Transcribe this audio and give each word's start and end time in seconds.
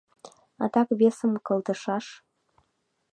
—Адак 0.63 0.89
весым 0.99 1.31
кылдышаш! 1.47 2.05